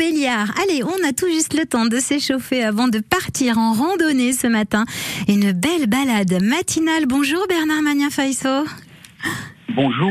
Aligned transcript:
Montbéliard. 0.00 0.52
Allez, 0.62 0.82
on 0.82 1.08
a 1.08 1.12
tout 1.12 1.28
juste 1.28 1.54
le 1.54 1.66
temps 1.66 1.84
de 1.84 1.96
s'échauffer 1.96 2.62
avant 2.62 2.88
de 2.88 3.00
partir 3.00 3.58
en 3.58 3.72
randonnée 3.72 4.32
ce 4.32 4.46
matin. 4.46 4.84
Une 5.28 5.52
belle 5.52 5.88
balade 5.88 6.42
matinale. 6.42 7.04
Bonjour 7.06 7.46
Bernard 7.48 7.82
Magnin 7.82 8.08
Faiso. 8.08 8.64
Bonjour. 9.74 10.10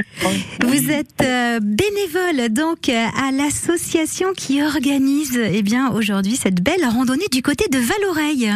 Vous 0.63 0.91
êtes 0.91 1.21
euh, 1.21 1.59
bénévole 1.59 2.53
donc 2.53 2.89
euh, 2.89 3.05
à 3.17 3.31
l'association 3.31 4.33
qui 4.37 4.61
organise 4.61 5.39
eh 5.51 5.63
bien 5.63 5.89
aujourd'hui 5.89 6.35
cette 6.35 6.61
belle 6.61 6.85
randonnée 6.85 7.27
du 7.31 7.41
côté 7.41 7.65
de 7.69 7.79
Valoreille. 7.79 8.51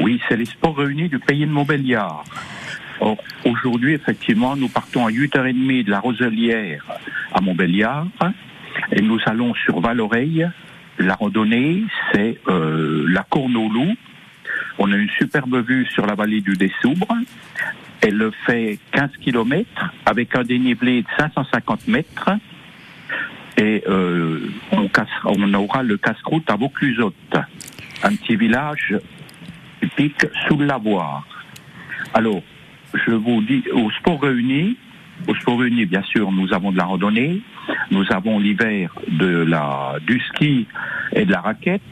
Oui, 0.00 0.20
c'est 0.28 0.36
les 0.36 0.46
sports 0.46 0.76
réunis 0.76 1.08
du 1.10 1.20
pays 1.20 1.46
de 1.46 1.52
Montbéliard. 1.52 2.24
Or, 3.00 3.18
Aujourd'hui, 3.44 3.94
effectivement, 3.94 4.56
nous 4.56 4.68
partons 4.68 5.06
à 5.06 5.10
8h30 5.10 5.84
de 5.84 5.90
la 5.90 6.00
Roselière 6.00 6.84
à 7.32 7.40
Montbéliard 7.40 8.06
et 8.92 9.00
nous 9.00 9.18
allons 9.26 9.54
sur 9.54 9.80
Valoreille. 9.80 10.46
La 10.98 11.14
randonnée, 11.14 11.84
c'est 12.12 12.38
euh, 12.48 13.06
la 13.08 13.22
Courne-au-Loup. 13.22 13.94
On 14.78 14.92
a 14.92 14.96
une 14.96 15.08
superbe 15.10 15.66
vue 15.66 15.86
sur 15.86 16.06
la 16.06 16.14
vallée 16.14 16.40
du 16.40 16.52
Dessoubre. 16.52 17.14
Elle 18.00 18.30
fait 18.46 18.78
15 18.92 19.10
km 19.22 19.68
avec 20.04 20.36
un 20.36 20.42
dénivelé 20.42 21.02
de 21.02 21.08
550 21.18 21.88
mètres. 21.88 22.30
Et 23.56 23.82
euh, 23.88 24.40
on 25.24 25.54
aura 25.54 25.82
le 25.82 25.96
casse-croûte 25.96 26.48
à 26.50 26.56
Vauclusotte, 26.56 27.36
un 28.02 28.14
petit 28.16 28.36
village 28.36 28.94
typique 29.80 30.26
sous 30.46 30.56
le 30.56 30.66
lavoir. 30.66 31.26
Alors, 32.14 32.42
je 32.94 33.12
vous 33.12 33.40
dis, 33.42 33.62
au 33.72 33.90
sport 33.92 34.20
réuni, 34.22 34.76
au 35.28 35.34
sport 35.34 35.60
réuni, 35.60 35.86
bien 35.86 36.02
sûr, 36.02 36.30
nous 36.32 36.52
avons 36.52 36.72
de 36.72 36.76
la 36.76 36.84
randonnée, 36.84 37.40
nous 37.90 38.04
avons 38.10 38.38
l'hiver 38.38 38.94
de 39.08 39.44
la, 39.44 39.96
du 40.06 40.20
ski 40.20 40.66
et 41.12 41.24
de 41.24 41.32
la 41.32 41.40
raquette, 41.40 41.82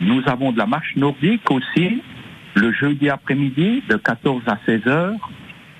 nous 0.00 0.22
avons 0.26 0.52
de 0.52 0.58
la 0.58 0.66
marche 0.66 0.94
nordique 0.96 1.50
aussi, 1.50 2.02
le 2.54 2.72
jeudi 2.72 3.08
après-midi 3.08 3.82
de 3.88 3.96
14 3.96 4.42
à 4.46 4.58
16 4.66 4.86
heures 4.86 5.30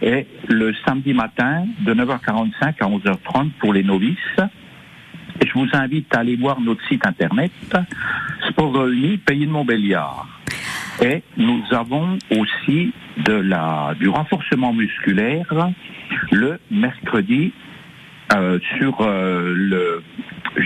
et 0.00 0.26
le 0.48 0.72
samedi 0.86 1.12
matin 1.12 1.66
de 1.80 1.94
9h45 1.94 2.52
à 2.62 2.86
11h30 2.86 3.50
pour 3.58 3.72
les 3.72 3.82
novices. 3.82 4.16
Je 5.44 5.52
vous 5.54 5.68
invite 5.72 6.14
à 6.14 6.20
aller 6.20 6.36
voir 6.36 6.60
notre 6.60 6.86
site 6.88 7.06
internet, 7.06 7.52
Sport 8.48 8.86
Pays 9.24 9.46
de 9.46 9.50
Montbéliard. 9.50 10.37
Et 11.00 11.22
nous 11.36 11.62
avons 11.70 12.18
aussi 12.30 12.92
de 13.24 13.32
la, 13.32 13.94
du 13.98 14.08
renforcement 14.08 14.72
musculaire 14.72 15.70
le 16.32 16.58
mercredi 16.70 17.52
euh, 18.34 18.58
sur 18.76 19.00
euh, 19.00 19.54
le 19.54 20.02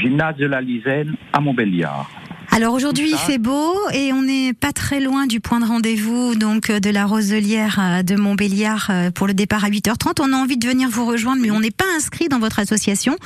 gymnase 0.00 0.36
de 0.36 0.46
la 0.46 0.60
Lisaine 0.60 1.14
à 1.32 1.40
Montbéliard. 1.40 2.10
Alors 2.50 2.74
aujourd'hui 2.74 3.10
il 3.10 3.16
fait 3.16 3.38
beau 3.38 3.74
et 3.94 4.12
on 4.12 4.22
n'est 4.22 4.52
pas 4.52 4.72
très 4.72 5.00
loin 5.00 5.26
du 5.26 5.40
point 5.40 5.60
de 5.60 5.64
rendez-vous 5.64 6.34
donc 6.34 6.68
euh, 6.70 6.80
de 6.80 6.90
la 6.90 7.06
Roselière 7.06 8.02
de 8.04 8.16
Montbéliard 8.16 8.90
pour 9.14 9.26
le 9.26 9.34
départ 9.34 9.64
à 9.64 9.68
8h30. 9.68 10.20
On 10.20 10.32
a 10.32 10.36
envie 10.36 10.56
de 10.56 10.66
venir 10.66 10.88
vous 10.90 11.06
rejoindre 11.06 11.40
mais 11.42 11.50
on 11.50 11.60
n'est 11.60 11.70
pas 11.70 11.84
inscrit 11.96 12.28
dans 12.28 12.38
votre 12.38 12.58
association. 12.58 13.16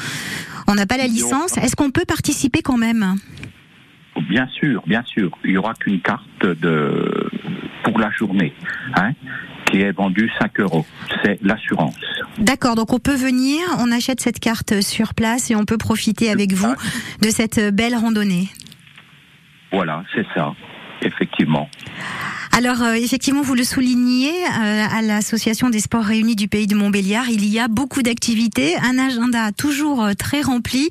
On 0.69 0.75
n'a 0.75 0.87
pas 0.87 0.97
la 0.97 1.07
licence. 1.07 1.57
Est-ce 1.59 1.77
qu'on 1.77 1.91
peut 1.91 2.05
participer 2.07 2.63
quand 2.63 2.77
même? 2.77 3.17
Bien 4.29 4.49
sûr, 4.49 4.83
bien 4.87 5.03
sûr, 5.05 5.31
il 5.45 5.53
n'y 5.53 5.57
aura 5.57 5.75
qu'une 5.75 6.01
carte 6.01 6.45
de, 6.45 7.31
pour 7.85 7.99
la 7.99 8.11
journée 8.11 8.53
hein, 8.95 9.13
qui 9.67 9.81
est 9.81 9.93
vendue 9.93 10.31
5 10.41 10.61
euros. 10.61 10.87
C'est 11.23 11.39
l'assurance. 11.43 11.95
D'accord, 12.39 12.75
donc 12.75 12.93
on 12.93 12.99
peut 12.99 13.15
venir, 13.15 13.61
on 13.79 13.91
achète 13.93 14.21
cette 14.21 14.41
carte 14.41 14.81
sur 14.81 15.15
place 15.15 15.51
et 15.51 15.57
on 15.57 15.65
peut 15.65 15.79
profiter 15.79 16.31
avec 16.31 16.53
vous 16.53 16.75
de 17.23 17.29
cette 17.29 17.75
belle 17.75 17.95
randonnée. 17.95 18.49
Voilà, 19.73 20.05
c'est 20.15 20.27
ça, 20.35 20.55
effectivement. 21.03 21.69
Alors 22.53 22.83
euh, 22.83 22.95
effectivement, 22.95 23.43
vous 23.43 23.55
le 23.55 23.65
soulignez, 23.65 24.31
euh, 24.31 24.85
à 24.91 25.03
l'association 25.03 25.69
des 25.69 25.81
sports 25.81 26.05
réunis 26.05 26.37
du 26.37 26.49
pays 26.49 26.67
de 26.67 26.75
Montbéliard, 26.75 27.29
il 27.29 27.45
y 27.47 27.59
a 27.59 27.69
beaucoup 27.69 28.03
d'activités, 28.03 28.77
un 28.77 28.99
agenda 28.99 29.53
toujours 29.53 30.03
euh, 30.03 30.13
très 30.15 30.41
rempli. 30.41 30.89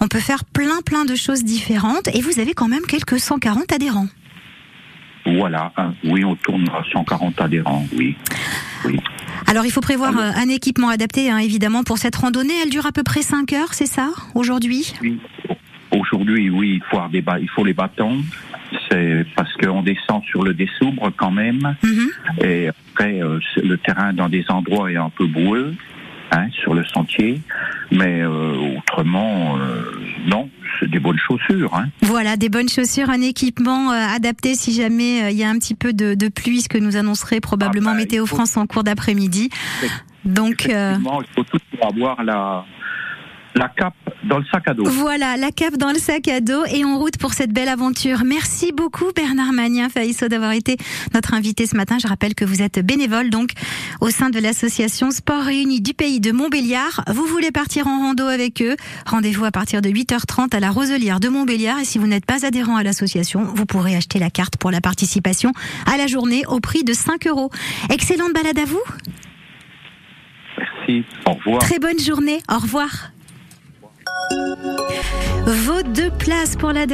On 0.00 0.06
peut 0.08 0.20
faire 0.20 0.44
plein 0.44 0.80
plein 0.84 1.04
de 1.04 1.16
choses 1.16 1.42
différentes 1.42 2.08
et 2.14 2.20
vous 2.20 2.38
avez 2.38 2.54
quand 2.54 2.68
même 2.68 2.86
quelques 2.86 3.18
140 3.18 3.72
adhérents. 3.72 4.08
Voilà, 5.26 5.72
hein. 5.76 5.92
oui, 6.04 6.24
on 6.24 6.34
tourne 6.36 6.66
à 6.70 6.82
140 6.92 7.40
adhérents, 7.40 7.86
oui. 7.96 8.16
oui. 8.84 8.98
Alors 9.46 9.66
il 9.66 9.70
faut 9.72 9.80
prévoir 9.80 10.16
Alors- 10.16 10.34
un 10.36 10.48
équipement 10.48 10.88
adapté 10.88 11.30
hein, 11.30 11.38
évidemment 11.38 11.82
pour 11.82 11.98
cette 11.98 12.16
randonnée. 12.16 12.54
Elle 12.62 12.70
dure 12.70 12.86
à 12.86 12.92
peu 12.92 13.02
près 13.02 13.22
5 13.22 13.52
heures, 13.52 13.74
c'est 13.74 13.86
ça, 13.86 14.10
aujourd'hui? 14.34 14.94
Oui. 15.02 15.18
Aujourd'hui, 15.90 16.50
oui, 16.50 16.74
il 16.76 16.82
faut, 16.88 16.96
avoir 16.96 17.10
des 17.10 17.22
ba- 17.22 17.38
il 17.40 17.48
faut 17.48 17.64
les 17.64 17.72
bâtons. 17.74 18.18
C'est 18.88 19.24
parce 19.34 19.52
qu'on 19.54 19.82
descend 19.82 20.22
sur 20.24 20.42
le 20.44 20.54
dessoubre 20.54 21.12
quand 21.16 21.30
même. 21.32 21.74
Mhm. 21.82 22.10
Et 22.44 22.68
après, 22.68 23.20
euh, 23.22 23.38
le 23.62 23.76
terrain 23.78 24.12
dans 24.12 24.28
des 24.28 24.44
endroits 24.48 24.90
est 24.92 24.96
un 24.96 25.10
peu 25.10 25.26
boueux, 25.26 25.74
hein, 26.30 26.46
sur 26.52 26.74
le 26.74 26.84
sentier. 26.84 27.40
Mais 27.90 28.20
euh, 28.22 28.76
autrement, 28.78 29.58
euh, 29.58 29.82
non, 30.26 30.48
c'est 30.78 30.88
des 30.88 31.00
bonnes 31.00 31.18
chaussures. 31.18 31.74
Hein. 31.74 31.88
Voilà, 32.02 32.36
des 32.36 32.48
bonnes 32.48 32.68
chaussures, 32.68 33.10
un 33.10 33.20
équipement 33.20 33.90
euh, 33.90 34.06
adapté 34.14 34.54
si 34.54 34.72
jamais 34.72 35.32
il 35.32 35.36
y 35.38 35.42
a 35.42 35.48
un 35.50 35.58
petit 35.58 35.74
peu 35.74 35.92
de, 35.92 36.14
de 36.14 36.28
pluie, 36.28 36.60
ce 36.60 36.68
que 36.68 36.78
nous 36.78 36.96
annoncerait 36.96 37.40
probablement 37.40 37.90
Ah 37.90 37.94
bah, 37.94 37.98
Météo 37.98 38.26
faut- 38.26 38.36
France 38.36 38.56
en 38.56 38.66
cours 38.66 38.84
d'après-midi. 38.84 39.50
Donc 40.24 40.66
il 40.68 41.04
faut 41.34 41.42
toujours 41.44 41.86
avoir 41.88 42.22
la, 42.22 42.64
la 43.56 43.68
cape 43.68 43.94
dans 44.24 44.38
le 44.38 44.44
sac 44.52 44.68
à 44.68 44.74
dos. 44.74 44.84
voilà, 44.84 45.36
la 45.36 45.50
cape 45.50 45.76
dans 45.76 45.92
le 45.92 45.98
sac 45.98 46.28
à 46.28 46.40
dos 46.40 46.64
et 46.66 46.84
en 46.84 46.98
route 46.98 47.16
pour 47.18 47.32
cette 47.32 47.52
belle 47.52 47.68
aventure. 47.68 48.22
Merci 48.24 48.72
beaucoup 48.72 49.06
Bernard 49.14 49.52
Magnin 49.52 49.88
Faïsso 49.88 50.28
d'avoir 50.28 50.52
été 50.52 50.76
notre 51.14 51.34
invité 51.34 51.66
ce 51.66 51.76
matin. 51.76 51.96
Je 52.00 52.06
rappelle 52.06 52.34
que 52.34 52.44
vous 52.44 52.62
êtes 52.62 52.84
bénévole 52.84 53.30
donc 53.30 53.52
au 54.00 54.10
sein 54.10 54.30
de 54.30 54.38
l'association 54.38 55.10
Sport 55.10 55.44
Réunis 55.44 55.80
du 55.80 55.94
pays 55.94 56.20
de 56.20 56.32
Montbéliard. 56.32 57.04
Vous 57.08 57.24
voulez 57.24 57.50
partir 57.50 57.86
en 57.86 58.00
rando 58.00 58.26
avec 58.26 58.62
eux? 58.62 58.76
Rendez-vous 59.06 59.44
à 59.44 59.50
partir 59.50 59.82
de 59.82 59.88
8h30 59.88 60.54
à 60.54 60.60
la 60.60 60.70
Roselière 60.70 61.20
de 61.20 61.28
Montbéliard 61.28 61.78
et 61.78 61.84
si 61.84 61.98
vous 61.98 62.06
n'êtes 62.06 62.26
pas 62.26 62.44
adhérent 62.44 62.76
à 62.76 62.82
l'association, 62.82 63.42
vous 63.42 63.66
pourrez 63.66 63.96
acheter 63.96 64.18
la 64.18 64.30
carte 64.30 64.56
pour 64.56 64.70
la 64.70 64.80
participation 64.80 65.52
à 65.86 65.96
la 65.96 66.06
journée 66.06 66.44
au 66.46 66.60
prix 66.60 66.84
de 66.84 66.92
5 66.92 67.26
euros. 67.26 67.50
Excellente 67.90 68.32
balade 68.32 68.58
à 68.58 68.64
vous. 68.64 68.82
Merci. 70.58 71.04
Au 71.26 71.32
revoir. 71.32 71.58
Très 71.60 71.78
bonne 71.78 71.98
journée. 71.98 72.40
Au 72.50 72.58
revoir. 72.58 73.12
Vos 75.46 75.82
deux 75.82 76.10
places 76.10 76.56
pour 76.56 76.72
la 76.72 76.86